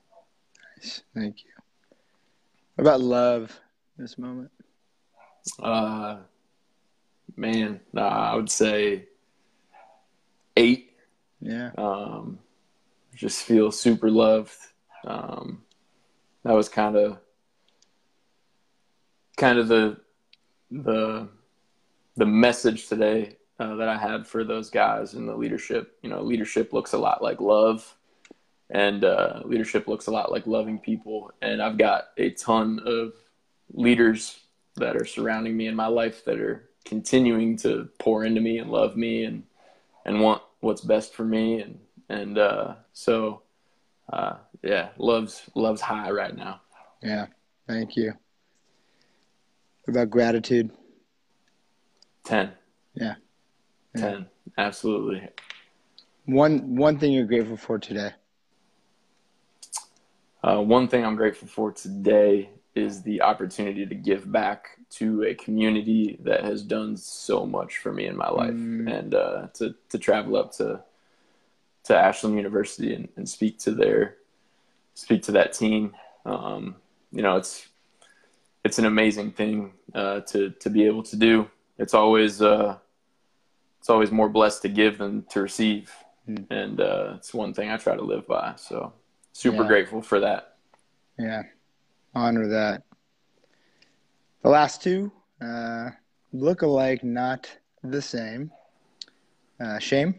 [0.77, 1.51] Nice, thank you.
[2.75, 3.59] What about love?
[3.97, 4.51] This moment.
[5.61, 6.17] Uh,
[7.35, 9.07] man, uh, I would say
[10.57, 10.93] eight.
[11.41, 11.71] Yeah.
[11.77, 12.39] Um,
[13.15, 14.55] just feel super loved.
[15.05, 15.63] Um,
[16.43, 17.19] that was kind of
[19.39, 19.97] kind of the
[20.69, 21.27] the
[22.15, 25.97] the message today uh, that I had for those guys in the leadership.
[26.03, 27.95] You know, leadership looks a lot like love,
[28.69, 31.31] and uh, leadership looks a lot like loving people.
[31.41, 33.13] And I've got a ton of
[33.73, 34.39] leaders
[34.75, 38.71] that are surrounding me in my life that are continuing to pour into me and
[38.71, 39.43] love me and
[40.05, 41.61] and want what's best for me.
[41.61, 43.43] And and uh, so,
[44.11, 46.61] uh, yeah, loves loves high right now.
[47.01, 47.27] Yeah,
[47.67, 48.13] thank you.
[49.89, 50.69] What about gratitude?
[52.25, 52.51] 10.
[52.93, 53.15] Yeah.
[53.97, 54.27] 10.
[54.55, 55.27] Absolutely.
[56.25, 58.11] One one thing you're grateful for today.
[60.43, 65.33] Uh, one thing I'm grateful for today is the opportunity to give back to a
[65.33, 68.95] community that has done so much for me in my life, mm.
[68.95, 70.83] and uh, to to travel up to
[71.85, 74.17] to Ashland University and, and, speak to their
[74.93, 75.95] speak to that team.
[76.27, 76.75] Um,
[77.11, 77.69] you know, it's
[78.63, 81.49] it's an amazing thing uh, to to be able to do.
[81.77, 82.77] It's always uh,
[83.79, 85.91] it's always more blessed to give than to receive,
[86.27, 86.45] mm.
[86.49, 88.53] and uh, it's one thing I try to live by.
[88.57, 88.93] So
[89.33, 89.67] super yeah.
[89.67, 90.57] grateful for that.
[91.17, 91.43] Yeah,
[92.13, 92.83] honor that.
[94.43, 95.89] The last two uh,
[96.33, 97.49] look alike, not
[97.83, 98.51] the same.
[99.59, 100.15] Uh, shame.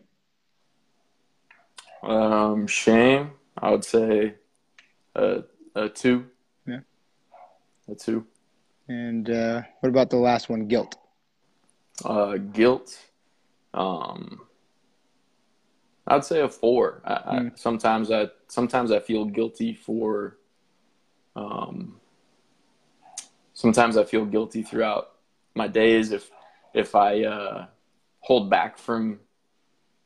[2.03, 3.33] Um, shame.
[3.57, 4.35] I would say
[5.15, 5.43] a,
[5.75, 6.27] a two.
[6.67, 6.81] Yeah.
[7.89, 8.27] A two.
[8.91, 10.67] And uh, what about the last one?
[10.67, 10.97] Guilt.
[12.05, 12.99] Uh, guilt.
[13.73, 14.41] Um,
[16.09, 17.01] I'd say a four.
[17.05, 17.27] I, mm.
[17.27, 17.49] I, hmm.
[17.55, 20.39] sometimes I sometimes I feel guilty for.
[21.37, 22.01] Um,
[23.55, 25.13] sometimes I feel guilty throughout
[25.55, 26.29] my days if
[26.75, 27.67] if I uh,
[28.19, 29.21] hold back from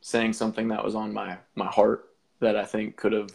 [0.02, 3.30] saying something that was on my my heart that I think could have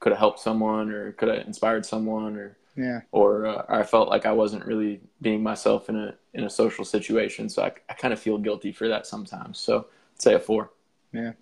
[0.00, 3.00] could have helped someone or could have inspired someone or yeah.
[3.10, 6.84] Or uh, I felt like I wasn't really being myself in a in a social
[6.84, 7.48] situation.
[7.48, 9.58] So I, I kind of feel guilty for that sometimes.
[9.58, 10.70] So I'd say a four.
[11.12, 11.32] Yeah.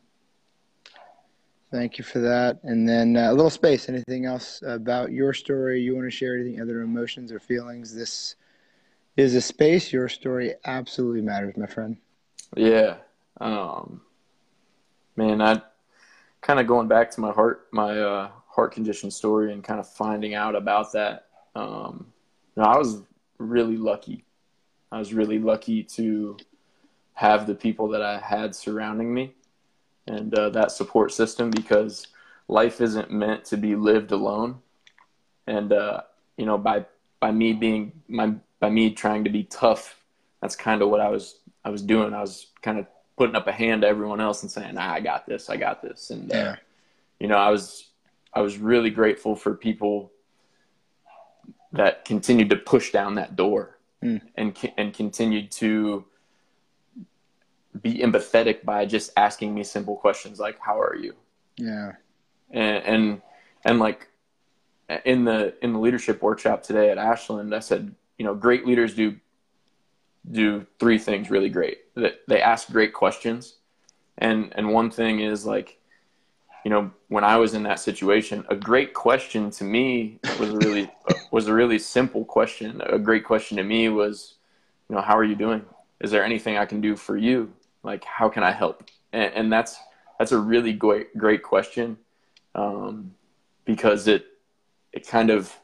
[1.70, 2.58] Thank you for that.
[2.64, 3.88] And then uh, a little space.
[3.88, 6.36] Anything else about your story you want to share?
[6.36, 7.94] Anything other emotions or feelings?
[7.94, 8.34] This
[9.16, 9.92] is a space.
[9.92, 11.96] Your story absolutely matters my friend.
[12.56, 12.96] Yeah.
[13.40, 14.00] Um
[15.16, 15.62] man I
[16.40, 19.88] kind of going back to my heart my uh heart condition story and kind of
[19.88, 21.28] finding out about that.
[21.54, 22.12] Um,
[22.54, 23.00] you know, I was
[23.38, 24.22] really lucky.
[24.92, 26.36] I was really lucky to
[27.14, 29.32] have the people that I had surrounding me
[30.06, 32.08] and uh, that support system because
[32.48, 34.58] life isn't meant to be lived alone.
[35.46, 36.02] And uh,
[36.36, 36.84] you know, by
[37.18, 39.96] by me being my by me trying to be tough,
[40.42, 42.12] that's kind of what I was I was doing.
[42.12, 45.00] I was kind of putting up a hand to everyone else and saying, nah, "I
[45.00, 46.56] got this, I got this." And uh, yeah.
[47.20, 47.89] you know, I was
[48.32, 50.12] I was really grateful for people
[51.72, 54.20] that continued to push down that door mm.
[54.36, 56.04] and and continued to
[57.80, 61.14] be empathetic by just asking me simple questions like how are you?
[61.56, 61.92] Yeah.
[62.50, 63.22] And and,
[63.64, 64.08] and like
[65.04, 68.92] in the in the leadership workshop today at ashland i said you know great leaders
[68.92, 69.14] do
[70.30, 71.78] do three things really great.
[71.94, 73.56] That they ask great questions.
[74.18, 75.78] And and one thing is like
[76.64, 80.56] you know, when I was in that situation, a great question to me was a
[80.58, 80.90] really
[81.30, 82.80] was a really simple question.
[82.86, 84.34] A great question to me was,
[84.88, 85.64] you know, how are you doing?
[86.00, 87.52] Is there anything I can do for you?
[87.82, 88.90] Like, how can I help?
[89.12, 89.78] And, and that's
[90.18, 91.96] that's a really great great question
[92.54, 93.14] um,
[93.64, 94.26] because it
[94.92, 95.54] it kind of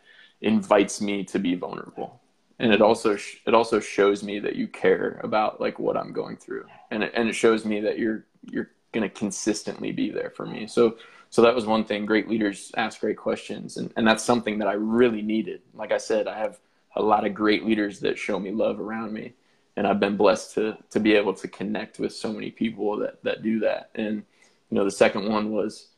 [0.41, 2.21] invites me to be vulnerable,
[2.59, 6.13] and it also sh- it also shows me that you care about like what I'm
[6.13, 10.11] going through, and it, and it shows me that you're you're going to consistently be
[10.11, 10.67] there for me.
[10.67, 10.97] So,
[11.31, 12.07] so that was one thing.
[12.07, 15.63] Great leaders ask great questions, and, and that's something that I really needed.
[15.75, 16.59] Like I said, I have
[16.95, 19.35] a lot of great leaders that show me love around me,
[19.77, 23.23] and I've been blessed to to be able to connect with so many people that
[23.23, 23.91] that do that.
[23.95, 24.25] And
[24.71, 25.89] you know, the second one was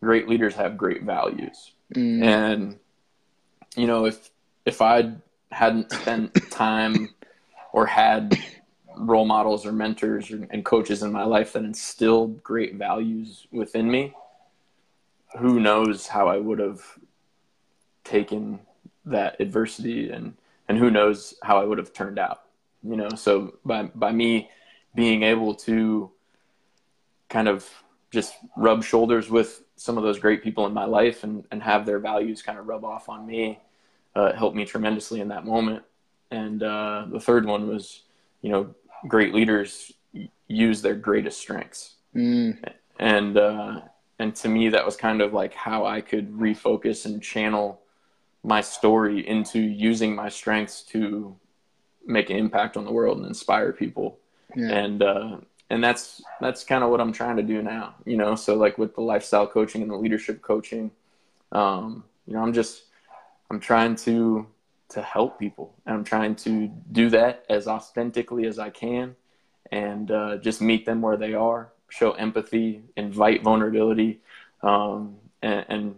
[0.00, 2.22] great leaders have great values, mm.
[2.22, 2.78] and
[3.76, 4.30] you know, if
[4.64, 5.12] if I
[5.50, 7.10] hadn't spent time
[7.72, 8.38] or had
[8.98, 13.90] role models or mentors or, and coaches in my life that instilled great values within
[13.90, 14.14] me,
[15.38, 16.82] who knows how I would have
[18.04, 18.60] taken
[19.04, 20.34] that adversity and
[20.68, 22.42] and who knows how I would have turned out.
[22.82, 24.50] You know, so by by me
[24.94, 26.10] being able to
[27.28, 27.68] kind of
[28.10, 31.84] just rub shoulders with some of those great people in my life and, and have
[31.84, 33.60] their values kind of rub off on me
[34.18, 35.82] uh, helped me tremendously in that moment.
[36.30, 38.02] And uh, the third one was,
[38.42, 38.74] you know,
[39.06, 39.92] great leaders
[40.48, 41.96] use their greatest strengths.
[42.14, 42.58] Mm.
[42.98, 43.80] And uh,
[44.18, 47.80] and to me, that was kind of like how I could refocus and channel
[48.42, 51.36] my story into using my strengths to
[52.06, 54.18] make an impact on the world and inspire people.
[54.56, 54.70] Yeah.
[54.70, 55.36] And uh,
[55.70, 57.94] and that's that's kind of what I'm trying to do now.
[58.04, 60.90] You know, so like with the lifestyle coaching and the leadership coaching,
[61.52, 62.84] um, you know, I'm just
[63.50, 64.46] I'm trying to
[64.90, 65.74] to help people.
[65.86, 69.16] And I'm trying to do that as authentically as I can
[69.70, 74.20] and uh, just meet them where they are, show empathy, invite vulnerability,
[74.62, 75.94] um, and, and,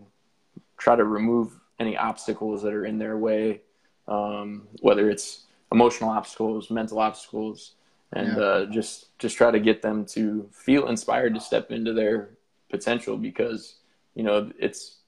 [0.76, 3.61] try to remove any obstacles that are in their way,
[4.09, 7.74] um, whether it's emotional obstacles, mental obstacles,
[8.14, 8.43] and yeah.
[8.43, 12.30] uh, just just try to get them to feel inspired to step into their
[12.70, 13.74] potential because
[14.14, 15.01] you know it's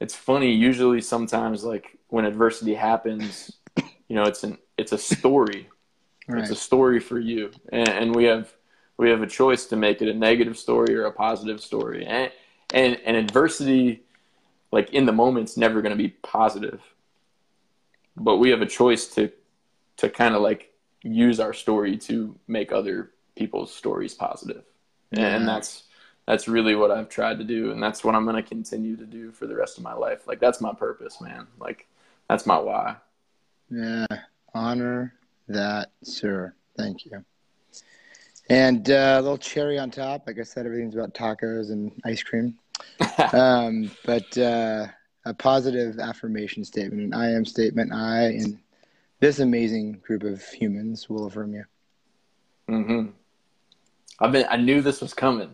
[0.00, 3.52] it's funny usually sometimes like when adversity happens
[4.08, 5.68] you know it's an it's a story
[6.28, 6.40] right.
[6.40, 8.52] it's a story for you and, and, we have
[8.96, 12.30] we have a choice to make it a negative story or a positive story and
[12.72, 14.02] and, and adversity
[14.72, 16.80] like in the moment's never going to be positive
[18.16, 19.30] but we have a choice to
[19.96, 24.64] to kind of like use our story to make other people's stories positive.
[25.10, 25.36] Yeah.
[25.36, 25.84] and that's
[26.26, 29.04] that's really what I've tried to do, and that's what I'm going to continue to
[29.04, 30.28] do for the rest of my life.
[30.28, 31.48] Like that's my purpose, man.
[31.58, 31.86] Like
[32.30, 32.94] that's my why.
[33.70, 34.06] Yeah,
[34.54, 35.14] honor
[35.48, 36.54] that, sir.
[36.78, 37.24] Thank you.
[38.48, 40.28] And uh, a little cherry on top.
[40.28, 42.56] Like I said, everything's about tacos and ice cream.
[43.32, 44.86] um, but uh,
[45.24, 47.92] a positive affirmation statement, an I am statement.
[47.92, 48.58] I and
[49.18, 51.64] this amazing group of humans will affirm you.
[52.68, 53.10] Mm-hmm.
[54.20, 54.46] I've been.
[54.48, 55.50] I knew this was coming,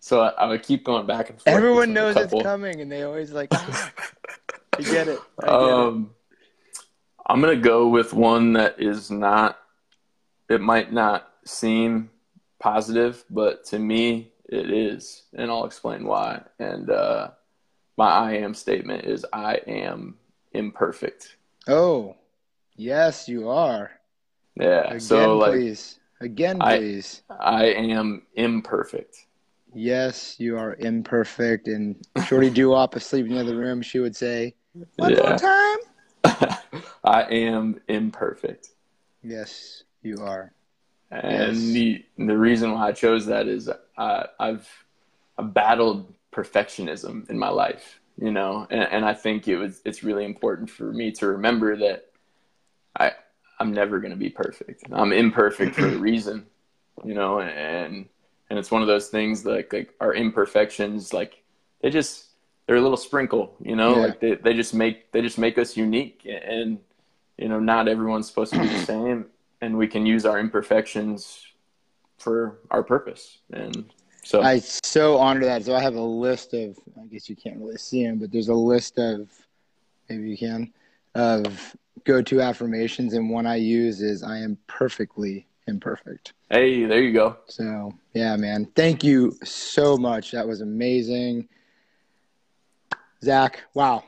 [0.00, 1.56] so I, I would keep going back and forth.
[1.56, 3.52] Everyone knows it's coming, and they always like.
[4.78, 5.20] I get it.
[5.42, 6.84] I get um, it.
[7.28, 9.58] I'm gonna go with one that is not.
[10.48, 12.10] It might not seem
[12.58, 16.42] positive, but to me, it is, and I'll explain why.
[16.58, 17.30] And uh,
[17.96, 20.16] my I am statement is I am
[20.52, 21.36] imperfect.
[21.66, 22.16] Oh,
[22.76, 23.90] yes, you are.
[24.54, 24.84] Yeah.
[24.84, 25.98] Again, so like, please.
[26.20, 27.22] Again, please.
[27.28, 29.26] I, I am imperfect.
[29.74, 31.68] Yes, you are imperfect.
[31.68, 34.54] And Shorty Doo-Wop asleep in the other room, she would say,
[34.96, 35.28] One yeah.
[35.28, 36.58] more time.
[37.04, 38.70] I am imperfect.
[39.22, 40.52] Yes, you are.
[41.10, 41.72] And yes.
[41.72, 44.68] the the reason why I chose that is I, I've
[45.38, 50.02] I've battled perfectionism in my life, you know, and, and I think it was it's
[50.02, 52.10] really important for me to remember that
[52.98, 53.12] I
[53.60, 54.84] I'm never gonna be perfect.
[54.90, 56.46] I'm imperfect for a reason,
[57.04, 58.06] you know, and
[58.50, 61.42] and it's one of those things like like our imperfections like
[61.82, 62.25] they just
[62.66, 64.02] they're a little sprinkle, you know, yeah.
[64.02, 66.78] like they, they just make they just make us unique and
[67.38, 69.26] you know not everyone's supposed to be the same
[69.60, 71.46] and we can use our imperfections
[72.18, 73.92] for our purpose and
[74.26, 75.64] so I so honor that.
[75.64, 78.48] So I have a list of I guess you can't really see them, but there's
[78.48, 79.28] a list of
[80.08, 80.72] maybe you can
[81.14, 86.32] of go-to affirmations, and one I use is I am perfectly imperfect.
[86.50, 87.36] Hey, there you go.
[87.46, 90.32] So yeah, man, thank you so much.
[90.32, 91.48] That was amazing,
[93.26, 93.64] Zach.
[93.74, 94.04] Wow.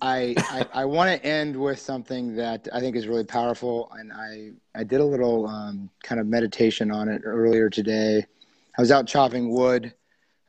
[0.00, 4.12] I, I, I want to end with something that I think is really powerful, and
[4.12, 8.26] I I did a little um, kind of meditation on it earlier today
[8.76, 9.94] I was out chopping wood,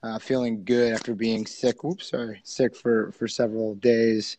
[0.02, 1.84] uh, feeling good after being sick.
[1.84, 4.38] Oops, sorry, sick for for several days.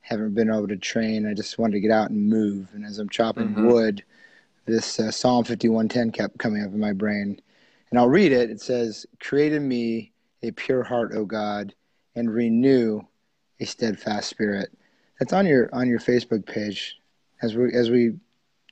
[0.00, 1.26] Haven't been able to train.
[1.26, 2.68] I just wanted to get out and move.
[2.72, 3.66] And as I'm chopping mm-hmm.
[3.66, 4.04] wood,
[4.66, 7.40] this uh, Psalm 51:10 kept coming up in my brain,
[7.90, 8.50] and I'll read it.
[8.50, 11.74] It says, "Create in me a pure heart, O God,
[12.18, 13.00] and renew
[13.60, 14.70] a steadfast spirit."
[15.18, 16.98] That's on your on your Facebook page.
[17.42, 18.14] As we as we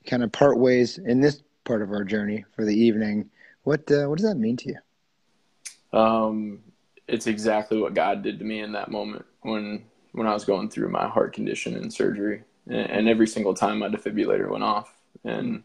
[0.05, 3.29] kind of part ways in this part of our journey for the evening
[3.67, 5.99] what uh, what does that mean to you?
[5.99, 6.59] Um,
[7.05, 9.83] it's exactly what God did to me in that moment when
[10.13, 13.79] when I was going through my heart condition and surgery, and, and every single time
[13.79, 14.95] my defibrillator went off,
[15.25, 15.63] and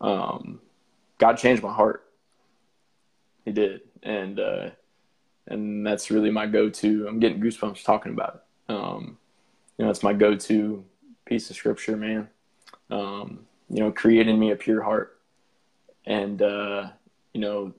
[0.00, 0.60] um,
[1.18, 2.02] God changed my heart.
[3.44, 4.70] He did, and uh,
[5.50, 7.06] and that's really my go-to.
[7.08, 8.72] I'm getting goosebumps talking about it.
[8.72, 9.18] Um,
[9.76, 10.84] you know, it's my go-to
[11.26, 12.28] piece of scripture, man.
[12.90, 15.20] Um, you know, creating me a pure heart
[16.06, 16.88] and uh,
[17.32, 17.72] you know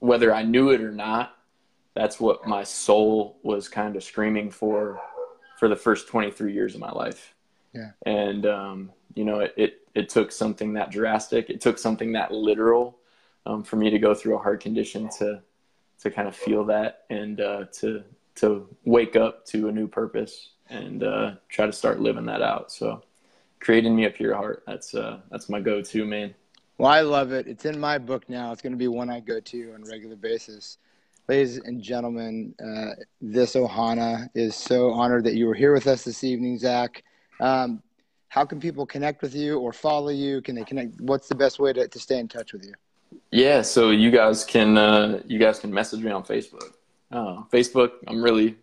[0.00, 1.36] whether I knew it or not,
[1.94, 5.00] that's what my soul was kind of screaming for
[5.58, 7.34] for the first 23 years of my life.
[7.72, 7.92] Yeah.
[8.04, 11.48] And um, you know, it, it, it took something that drastic.
[11.48, 12.98] It took something that literal
[13.46, 15.40] um, for me to go through a heart condition to
[16.00, 18.02] to kind of feel that and uh, to
[18.36, 22.72] to wake up to a new purpose and uh, try to start living that out.
[22.72, 23.02] So,
[23.60, 24.64] creating me a pure heart.
[24.66, 26.34] That's uh, that's my go-to, man.
[26.78, 27.46] Well, I love it.
[27.46, 28.52] It's in my book now.
[28.52, 30.78] It's going to be one I go to on a regular basis.
[31.28, 36.04] Ladies and gentlemen, uh, this Ohana is so honored that you were here with us
[36.04, 37.02] this evening, Zach.
[37.40, 37.82] Um,
[38.28, 40.42] how can people connect with you or follow you?
[40.42, 41.00] Can they connect?
[41.00, 42.74] What's the best way to, to stay in touch with you?
[43.30, 46.72] Yeah, so you guys can uh, you guys can message me on Facebook.
[47.10, 48.56] Uh, Facebook, I'm really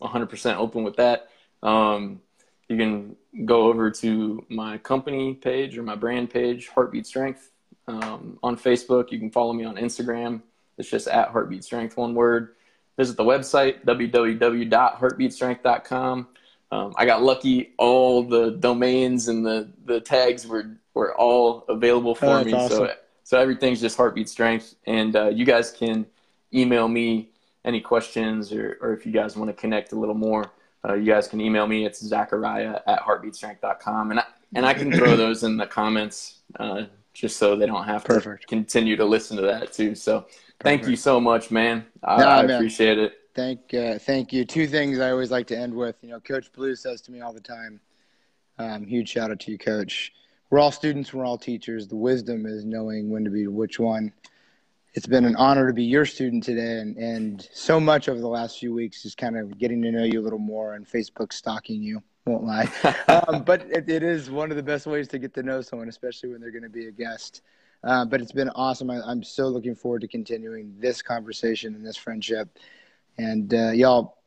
[0.00, 1.28] 100% open with that.
[1.62, 2.20] Um,
[2.68, 7.50] you can go over to my company page or my brand page, Heartbeat Strength,
[7.88, 9.10] um, on Facebook.
[9.12, 10.40] You can follow me on Instagram.
[10.78, 12.54] It's just at Heartbeat Strength, one word.
[12.96, 16.28] Visit the website, www.heartbeatstrength.com.
[16.72, 17.72] um, I got lucky.
[17.78, 22.52] All the domains and the the tags were were all available for Oh, me.
[22.52, 22.96] that's So awesome.
[23.30, 24.74] So everything's just heartbeat strength.
[24.88, 26.04] And uh, you guys can
[26.52, 27.30] email me
[27.64, 30.50] any questions or or if you guys want to connect a little more.
[30.84, 31.86] Uh, you guys can email me.
[31.86, 34.10] It's Zachariah at heartbeatstrength.com.
[34.10, 34.24] And I,
[34.56, 38.40] and I can throw those in the comments uh, just so they don't have Perfect.
[38.40, 39.94] to continue to listen to that too.
[39.94, 40.26] So
[40.58, 40.90] thank Perfect.
[40.90, 41.86] you so much, man.
[42.02, 42.56] I, I man.
[42.56, 43.12] appreciate it.
[43.36, 44.44] Thank, uh, thank you.
[44.44, 45.94] Two things I always like to end with.
[46.02, 47.78] You know, Coach Blue says to me all the time.
[48.58, 50.12] Um, huge shout out to you, Coach.
[50.50, 51.14] We're all students.
[51.14, 51.86] We're all teachers.
[51.86, 54.12] The wisdom is knowing when to be which one.
[54.94, 58.26] It's been an honor to be your student today, and, and so much over the
[58.26, 61.32] last few weeks, is kind of getting to know you a little more and Facebook
[61.32, 62.02] stalking you.
[62.26, 62.68] Won't lie,
[63.08, 65.88] um, but it, it is one of the best ways to get to know someone,
[65.88, 67.42] especially when they're going to be a guest.
[67.84, 68.90] Uh, but it's been awesome.
[68.90, 72.58] I, I'm so looking forward to continuing this conversation and this friendship.
[73.18, 74.18] And uh, y'all,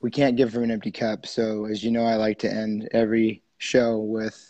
[0.00, 1.26] we can't give from an empty cup.
[1.26, 4.49] So, as you know, I like to end every show with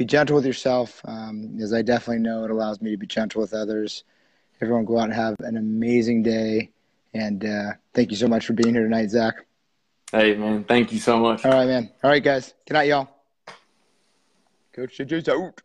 [0.00, 3.42] be gentle with yourself, um, as I definitely know it allows me to be gentle
[3.42, 4.04] with others.
[4.62, 6.70] Everyone go out and have an amazing day.
[7.12, 9.44] And uh, thank you so much for being here tonight, Zach.
[10.10, 10.64] Hey, man.
[10.64, 11.44] Thank you so much.
[11.44, 11.90] All right, man.
[12.02, 12.54] All right, guys.
[12.66, 13.10] Good night, y'all.
[14.72, 15.60] Coach JJ's out.